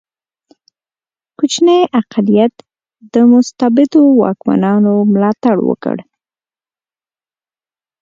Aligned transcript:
کوچنی 1.37 1.77
اقلیت 1.99 2.53
د 3.13 3.15
مستبدو 3.31 4.01
واکمنانو 4.21 4.93
ملاتړ 5.13 5.55
وکړي. 5.69 6.05